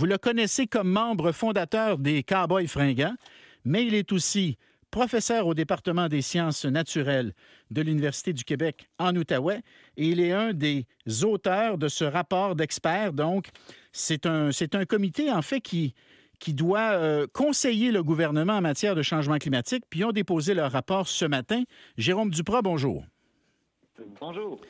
[0.00, 3.16] Vous le connaissez comme membre fondateur des Cowboys fringants,
[3.66, 4.56] mais il est aussi
[4.90, 7.34] professeur au département des sciences naturelles
[7.70, 9.60] de l'Université du Québec en Outaouais
[9.98, 10.86] et il est un des
[11.22, 13.12] auteurs de ce rapport d'experts.
[13.12, 13.48] Donc,
[13.92, 15.92] c'est un, un comité, en fait, qui,
[16.38, 20.54] qui doit euh, conseiller le gouvernement en matière de changement climatique, puis ils ont déposé
[20.54, 21.62] leur rapport ce matin.
[21.98, 23.04] Jérôme Duprat, bonjour.
[24.18, 24.62] Bonjour.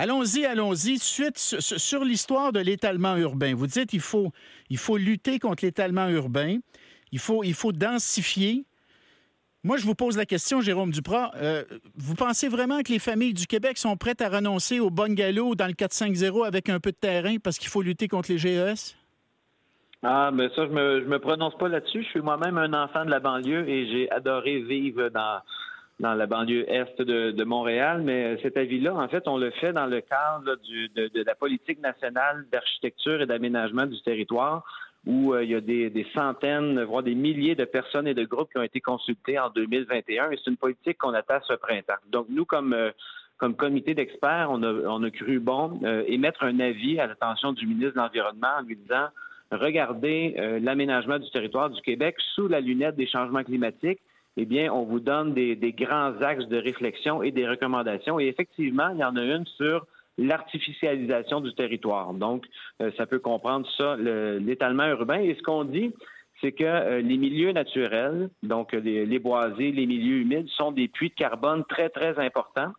[0.00, 1.00] Allons-y, allons-y.
[1.00, 3.52] Suite sur l'histoire de l'étalement urbain.
[3.56, 4.30] Vous dites qu'il faut,
[4.70, 6.58] il faut lutter contre l'étalement urbain.
[7.10, 8.64] Il faut, densifier.
[9.64, 11.32] Moi, je vous pose la question, Jérôme Duprat.
[11.34, 11.64] Euh,
[11.96, 15.66] vous pensez vraiment que les familles du Québec sont prêtes à renoncer au bungalow dans
[15.66, 18.94] le 450 avec un peu de terrain parce qu'il faut lutter contre les GES?
[20.04, 22.04] Ah, mais ça, je me, me prononce pas là-dessus.
[22.04, 25.40] Je suis moi-même un enfant de la banlieue et j'ai adoré vivre dans,
[26.00, 28.02] dans la banlieue est de, Montréal.
[28.04, 30.56] Mais cet avis-là, en fait, on le fait dans le cadre
[30.94, 34.64] de, de, la politique nationale d'architecture et d'aménagement du territoire
[35.06, 38.50] où euh, il y a des, centaines, voire des milliers de personnes et de groupes
[38.50, 40.30] qui ont été consultés en 2021.
[40.30, 41.94] Et c'est une politique qu'on attend ce printemps.
[42.10, 42.90] Donc, nous, comme, euh,
[43.38, 47.52] comme comité d'experts, on a, on a cru bon euh, émettre un avis à l'attention
[47.52, 49.06] du ministre de l'Environnement en lui disant
[49.50, 53.98] regardez l'aménagement du territoire du Québec sous la lunette des changements climatiques.
[54.40, 58.20] Eh bien, on vous donne des, des grands axes de réflexion et des recommandations.
[58.20, 59.84] Et effectivement, il y en a une sur
[60.16, 62.14] l'artificialisation du territoire.
[62.14, 62.46] Donc,
[62.80, 65.18] euh, ça peut comprendre ça, l'étalement urbain.
[65.18, 65.92] Et ce qu'on dit,
[66.40, 71.10] c'est que euh, les milieux naturels, donc les, boisés, les milieux humides, sont des puits
[71.10, 72.72] de carbone très, très importants.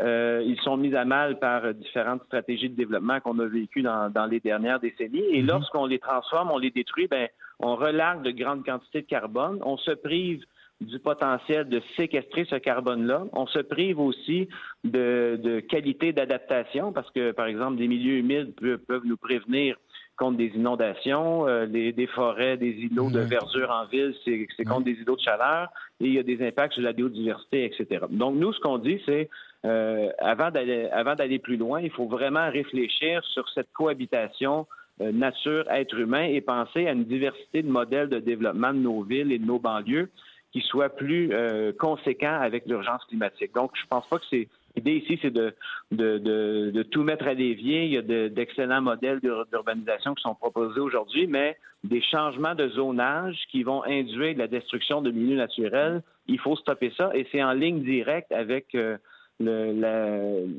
[0.00, 4.08] Euh, ils sont mis à mal par différentes stratégies de développement qu'on a vécues dans,
[4.10, 5.22] dans, les dernières décennies.
[5.32, 5.48] Et mm-hmm.
[5.48, 7.28] lorsqu'on les transforme, on les détruit, ben,
[7.60, 9.60] on relargue de grandes quantités de carbone.
[9.66, 10.42] On se prive
[10.80, 13.24] du potentiel de séquestrer ce carbone-là.
[13.32, 14.48] On se prive aussi
[14.82, 18.54] de, qualité d'adaptation parce que, par exemple, des milieux humides
[18.86, 19.76] peuvent, nous prévenir
[20.16, 24.92] contre des inondations, euh, des forêts, des îlots de verdure en ville, c'est contre des
[24.92, 25.68] îlots de chaleur,
[26.00, 28.06] et il y a des impacts sur la biodiversité, etc.
[28.10, 29.28] Donc, nous, ce qu'on dit, c'est
[29.64, 34.66] euh, avant d'aller plus loin, il faut vraiment réfléchir sur cette cohabitation
[35.00, 39.32] euh, nature-être humain et penser à une diversité de modèles de développement de nos villes
[39.32, 40.10] et de nos banlieues
[40.54, 43.52] qui soit plus euh, conséquent avec l'urgence climatique.
[43.54, 45.54] Donc, je pense pas que c'est L'idée ici, c'est de,
[45.92, 47.84] de, de, tout mettre à l'évier.
[47.84, 53.38] Il y a d'excellents modèles d'urbanisation qui sont proposés aujourd'hui, mais des changements de zonage
[53.52, 57.12] qui vont induire la destruction de milieux naturels, il faut stopper ça.
[57.14, 58.96] Et c'est en ligne directe avec euh,
[59.38, 59.72] le,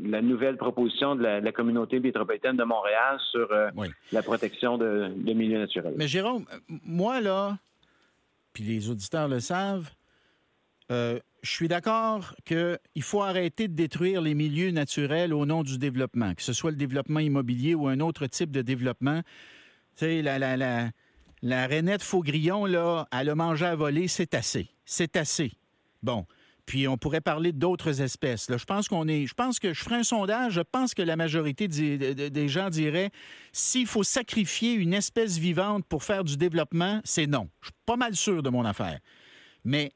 [0.10, 3.70] la, nouvelle proposition de la, communauté métropolitaine de Montréal sur euh,
[4.14, 5.94] la protection de, de milieux naturels.
[5.98, 6.46] Mais Jérôme,
[6.86, 7.58] moi, là,
[8.56, 9.92] puis les auditeurs le savent,
[10.90, 15.78] euh, je suis d'accord qu'il faut arrêter de détruire les milieux naturels au nom du
[15.78, 19.22] développement, que ce soit le développement immobilier ou un autre type de développement.
[19.98, 20.90] Tu sais, la, la, la,
[21.42, 24.70] la rainette Faugrillon, là, elle a mangé à voler, c'est assez.
[24.86, 25.52] C'est assez.
[26.02, 26.26] Bon.
[26.66, 28.48] Puis on pourrait parler d'autres espèces.
[28.50, 29.28] Je pense qu'on est.
[29.28, 30.54] Je pense que je ferai un sondage.
[30.54, 33.12] Je pense que la majorité des, gens diraient
[33.52, 37.50] s'il faut sacrifier une espèce vivante pour faire du développement, c'est non.
[37.62, 39.00] Je suis pas mal sûr de mon affaire.
[39.64, 39.92] Mais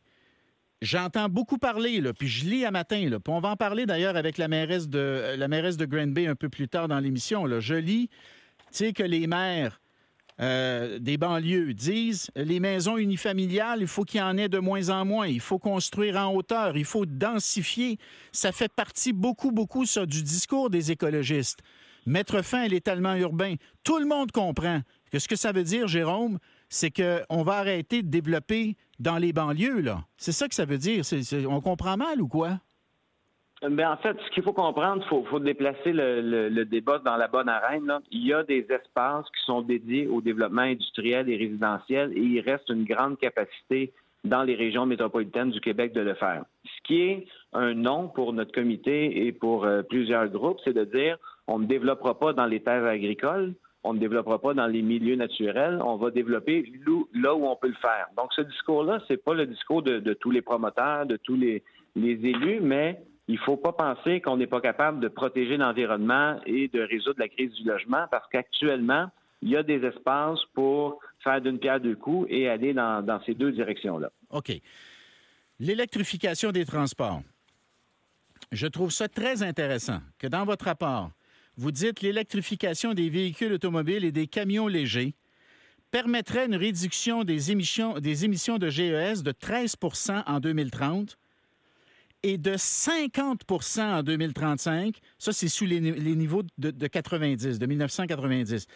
[0.81, 4.37] j'entends beaucoup parler, puis je lis à matin, puis on va en parler d'ailleurs avec
[4.37, 5.47] la mairesse de la
[5.87, 7.47] Grand Bay un peu plus tard dans l'émission.
[7.59, 8.09] Je lis,
[8.71, 9.81] tu que les maires
[10.41, 14.89] euh, des banlieues disent les maisons unifamiliales, il faut qu'il y en ait de moins
[14.89, 15.27] en moins.
[15.27, 17.97] Il faut construire en hauteur, il faut densifier.
[18.31, 21.59] Ça fait partie beaucoup, beaucoup, ça, du discours des écologistes.
[22.05, 23.55] Mettre fin à l'étalement urbain.
[23.83, 26.39] Tout le monde comprend que ce que ça veut dire, Jérôme,
[26.69, 30.05] c'est qu'on va arrêter de développer dans les banlieues, là.
[30.17, 31.03] C'est ça que ça veut dire.
[31.49, 32.59] on comprend mal ou quoi?
[33.61, 37.49] Ben, en fait, ce qu'il faut comprendre, il faut, déplacer le, débat dans la bonne
[37.49, 37.99] arène.
[38.09, 42.39] Il y a des espaces qui sont dédiés au développement industriel et résidentiel et il
[42.39, 43.91] reste une grande capacité
[44.23, 46.43] dans les régions métropolitaines du Québec de le faire.
[46.63, 50.85] Ce qui est un non pour notre comité et pour euh, plusieurs groupes, c'est de
[50.85, 53.53] dire on ne développera pas dans les terres agricoles,
[53.83, 56.69] on ne développera pas dans les milieux naturels, on va développer
[57.13, 58.07] là où on peut le faire.
[58.17, 61.63] Donc ce discours-là, c'est pas le discours de, tous les promoteurs, de tous les
[61.95, 66.67] élus, mais il ne faut pas penser qu'on n'est pas capable de protéger l'environnement et
[66.67, 69.11] de résoudre la crise du logement parce qu'actuellement,
[69.43, 73.35] il y a des espaces pour faire d'une pierre deux coups et aller dans, ces
[73.35, 74.09] deux directions-là.
[74.31, 74.51] OK.
[75.59, 77.21] L'électrification des transports.
[78.51, 81.11] Je trouve ça très intéressant que dans votre rapport,
[81.55, 85.13] vous dites l'électrification des véhicules automobiles et des camions légers
[85.91, 91.19] permettrait une réduction des émissions de GES de 13% en 2030
[92.23, 94.97] et de 50% en 2035.
[95.17, 98.67] Ça, c'est sous les, niveaux de, 90, de 1990.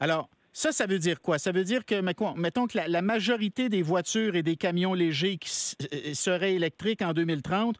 [0.00, 1.38] Alors, Ça, ça veut dire quoi?
[1.38, 5.50] Ça veut dire que, mettons que la, majorité des voitures et des camions légers qui
[5.92, 7.76] euh, seraient électriques en 2030,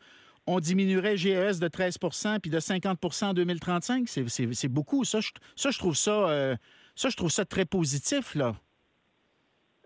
[0.46, 4.08] on diminuerait GES de 13% puis de 50% en 2035.
[4.08, 5.04] C'est beaucoup.
[5.04, 6.56] Ça je, ça, je trouve ça, euh,
[6.94, 8.54] ça, je trouve ça très positif, là.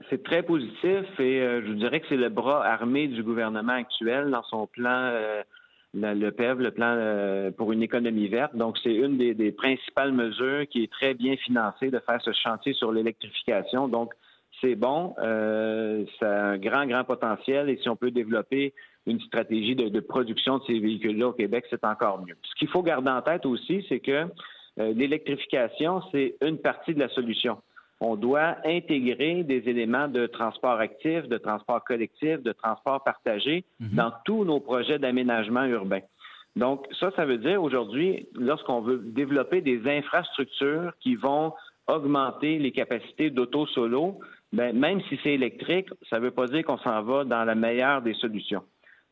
[0.09, 4.31] C'est très positif et euh, je dirais que c'est le bras armé du gouvernement actuel
[4.31, 5.13] dans son plan
[5.95, 8.55] le PEV, le plan euh, pour une économie verte.
[8.55, 12.73] Donc, c'est une des, principales mesures qui est très bien financée de faire ce chantier
[12.75, 13.89] sur l'électrification.
[13.89, 14.13] Donc,
[14.61, 18.75] c'est bon, euh, ça a un grand, grand potentiel et si on peut développer
[19.07, 22.37] une stratégie de, production de ces véhicules-là au Québec, c'est encore mieux.
[22.43, 24.27] Ce qu'il faut garder en tête aussi, c'est que
[24.79, 27.59] euh, l'électrification, c'est une partie de la solution
[28.01, 33.95] on doit intégrer des éléments de transport actif, de transport collectif, de transport partagé mhm.
[33.95, 36.01] dans tous nos projets d'aménagement urbain.
[36.57, 41.53] Donc, ça, ça veut dire aujourd'hui, lorsqu'on veut développer des infrastructures qui vont
[41.87, 44.19] augmenter les capacités d'auto-solo,
[44.53, 47.55] ben, même si c'est électrique, ça ne veut pas dire qu'on s'en va dans la
[47.55, 48.63] meilleure des solutions.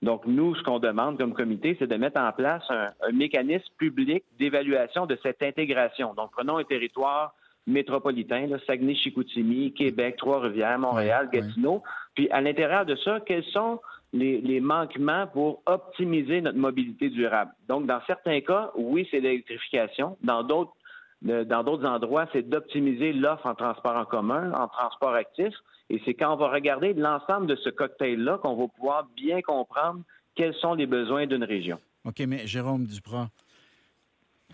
[0.02, 3.72] Donc, nous, ce qu'on demande comme comité, c'est de mettre en place un, un mécanisme
[3.78, 6.14] public d'évaluation de cette intégration.
[6.14, 7.34] Donc, prenons un territoire
[7.68, 11.82] métropolitain, Saguenay-Chicoutimi, Québec, Trois-Rivières, Montréal, Gatineau.
[12.14, 13.80] Puis à l'intérieur de ça, quels sont
[14.12, 17.52] les, manquements pour optimiser notre mobilité durable?
[17.68, 20.16] Donc, dans certains cas, oui, c'est l'électrification.
[20.22, 20.72] Dans d'autres
[21.20, 25.52] dans d'autres endroits, c'est d'optimiser l'offre en transport en commun, en transport actif.
[25.90, 30.02] Et c'est quand on va regarder l'ensemble de ce cocktail-là qu'on va pouvoir bien comprendre
[30.36, 31.80] quels sont les besoins d'une région.
[32.04, 33.30] OK, mais Jérôme Duprat,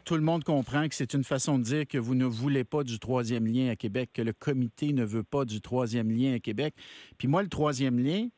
[0.04, 2.84] tout le monde comprend que c'est une façon de dire que vous ne voulez pas
[2.84, 6.38] du troisième lien à Québec, que le comité ne veut pas du troisième lien à
[6.38, 6.74] Québec.
[7.18, 8.28] Puis moi, le troisième lien,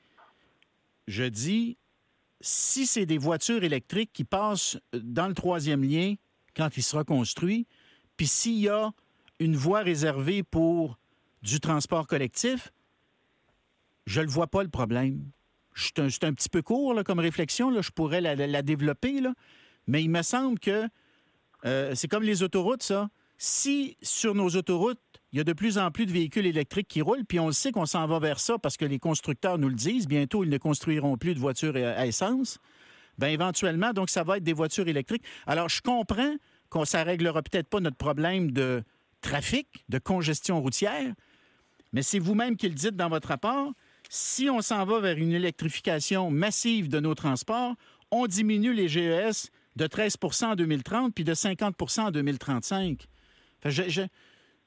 [1.08, 1.76] je dis,
[2.40, 6.14] si c'est des voitures électriques qui passent dans le troisième lien
[6.56, 7.66] quand il sera construit,
[8.16, 8.92] puis s'il y a
[9.40, 10.98] une voie réservée pour
[11.42, 12.72] du transport collectif,
[14.06, 15.30] je ne le vois pas le problème.
[15.74, 19.20] C'est un, petit peu court comme réflexion, je pourrais la, développer,
[19.86, 20.88] mais il me semble que
[21.66, 23.08] euh, c'est comme les autoroutes, ça.
[23.38, 25.00] Si sur nos autoroutes,
[25.32, 27.72] il y a de plus en plus de véhicules électriques qui roulent, puis on sait
[27.72, 30.58] qu'on s'en va vers ça parce que les constructeurs nous le disent, bientôt ils ne
[30.58, 32.58] construiront plus de voitures à essence,
[33.18, 35.24] bien éventuellement, donc ça va être des voitures électriques.
[35.46, 36.36] Alors je comprends
[36.70, 38.82] qu'on ça réglera peut-être pas notre problème de
[39.20, 41.12] trafic, de congestion routière,
[41.92, 43.72] mais c'est vous-même qui le dites dans votre rapport.
[44.08, 47.74] Si on s'en va vers une électrification massive de nos transports,
[48.10, 53.06] on diminue les GES de 13% en 2030 puis de 50% en 2035.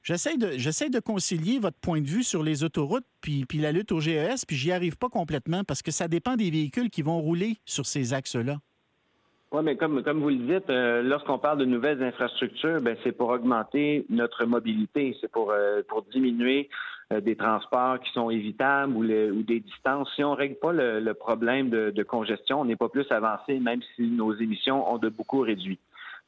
[0.02, 4.00] J'essaie de, concilier votre point de vue sur les autoroutes puis, puis la lutte au
[4.00, 7.56] GES, puis j'y arrive pas complètement parce que ça dépend des véhicules qui vont rouler
[7.64, 8.58] sur ces axes-là.
[9.52, 13.10] Oui, mais comme, comme vous le dites, euh, lorsqu'on parle de nouvelles infrastructures, ben, c'est
[13.10, 16.70] pour augmenter notre mobilité, c'est pour, euh, pour diminuer
[17.10, 20.08] des transports qui sont évitables ou, des distances.
[20.14, 23.58] Si on ne règle pas le, problème de, de, congestion, on n'est pas plus avancé,
[23.58, 25.78] même si nos émissions ont de beaucoup réduit.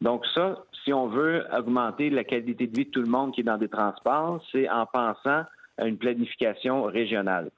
[0.00, 3.42] Donc ça, si on veut augmenter la qualité de vie de tout le monde qui
[3.42, 5.44] est dans des transports, c'est en pensant
[5.78, 7.50] à une planification régionale.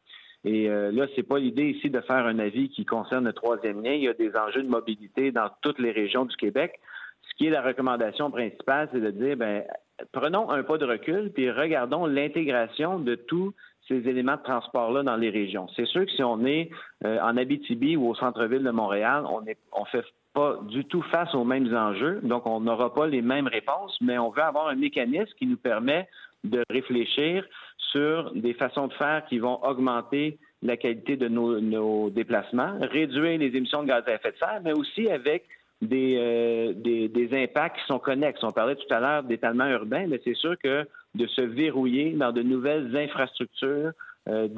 [0.44, 3.82] Et euh, là, c'est pas l'idée ici de faire un avis qui concerne le troisième
[3.82, 3.92] lien.
[3.92, 6.78] Il y a des enjeux de mobilité dans toutes les régions du Québec.
[7.22, 9.64] Ce qui est la recommandation principale, c'est de dire, ben,
[10.12, 13.54] prenons un pas de recul, puis regardons l'intégration de tous
[13.88, 15.66] ces éléments de transport-là dans les régions.
[15.76, 16.70] C'est sûr que si on est
[17.04, 21.34] euh, en Abitibi ou au centre-ville de Montréal, on ne fait pas du tout face
[21.34, 24.74] aux mêmes enjeux, donc on n'aura pas les mêmes réponses, mais on veut avoir un
[24.74, 26.08] mécanisme qui nous permet
[26.44, 27.44] de réfléchir
[27.78, 33.54] sur des façons de faire qui vont augmenter la qualité de nos, déplacements, réduire les
[33.54, 35.44] émissions de gaz à effet de serre, mais aussi avec
[35.82, 38.42] euh, des, des, impacts qui sont connexes.
[38.42, 42.32] On parlait tout à l'heure d'étalement urbain, mais c'est sûr que de se verrouiller dans
[42.32, 43.92] de nouvelles infrastructures
[44.28, 44.48] euh,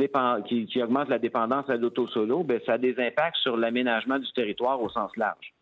[0.47, 4.31] qui, qui, augmentent la dépendance à l'auto-solo, ben, ça a des impacts sur l'aménagement du
[4.33, 5.53] territoire au sens large.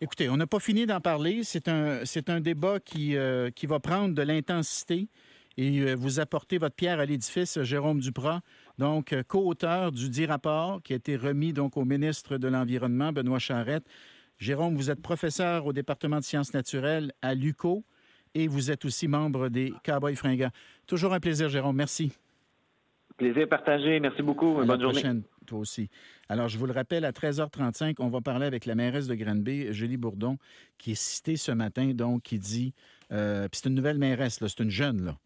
[0.00, 1.44] Écoutez, on n'a pas fini d'en parler.
[1.44, 5.08] C'est un, un débat qui, euh, qui va prendre de l'intensité
[5.56, 8.40] et vous apportez votre pierre à l'édifice, Jérôme Duprat,
[8.78, 13.40] donc co-auteur du dit rapport qui a été remis donc au ministre de l'Environnement, Benoît
[13.40, 13.84] Charette.
[14.40, 17.84] Jérôme, vous êtes professeur au département de sciences naturelles à l'UCO
[18.34, 20.50] et vous êtes aussi membre des Cowboys fringants.
[20.86, 21.76] Toujours un plaisir, Jérôme.
[21.76, 22.12] Merci.
[23.18, 24.00] Plaisir partagé.
[24.00, 24.54] Merci beaucoup.
[24.54, 25.00] Bonne journée.
[25.00, 25.90] Prochaine, toi aussi.
[26.30, 29.74] Alors, je vous le rappelle, à 13h35, on va parler avec la mairesse de Granby,
[29.74, 30.38] Julie Bourdon,
[30.78, 32.72] qui est citée ce matin, donc, qui dit,
[33.12, 35.18] euh, puis c'est une nouvelle mairesse, c'est une jeune, là,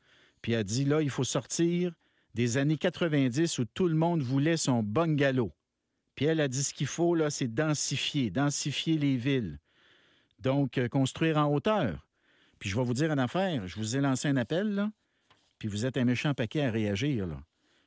[0.43, 1.93] puis elle dit là, il faut sortir
[2.35, 5.53] des années 90 où tout le monde voulait son bungalow.
[6.15, 9.59] Puis elle a dit ce qu'il faut, c'est densifier, densifier les villes.
[10.41, 12.07] Donc, euh, construire en hauteur.
[12.59, 14.89] Puis je vais vous dire une affaire, je vous ai lancé un appel,
[15.59, 17.27] puis vous êtes un méchant paquet à réagir.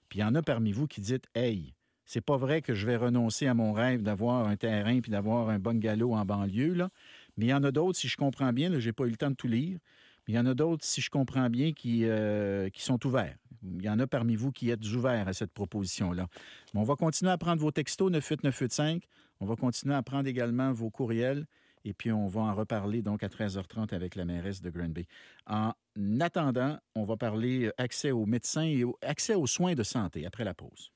[0.10, 1.74] Puis il y en a parmi vous qui dites Hey,
[2.06, 5.50] c'est pas vrai que je vais renoncer à mon rêve d'avoir un terrain puis d'avoir
[5.50, 6.76] un bungalow en banlieue.
[7.38, 9.18] Mais il y en a d'autres, si je comprends bien, je n'ai pas eu le
[9.18, 9.78] temps de tout lire,
[10.28, 13.38] il y en a d'autres, si je comprends bien, qui, euh, qui sont ouverts.
[13.64, 16.28] Il y en a parmi vous qui êtes ouverts à cette proposition-là.
[16.74, 19.04] on va continuer à prendre vos textos 98985.
[19.40, 21.46] On va continuer à prendre également vos courriels.
[21.86, 25.08] Et puis, on va en reparler donc à 13h30 avec la mairesse de Granby.
[25.46, 25.72] En
[26.20, 30.54] attendant, on va parler accès aux médecins et accès aux soins de santé après la
[30.54, 30.92] pause.